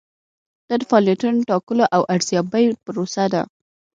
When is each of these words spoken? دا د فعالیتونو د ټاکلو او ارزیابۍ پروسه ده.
دا 0.67 0.75
د 0.81 0.83
فعالیتونو 0.89 1.37
د 1.39 1.43
ټاکلو 1.51 1.85
او 1.95 2.01
ارزیابۍ 2.15 2.65
پروسه 2.85 3.23
ده. 3.33 3.41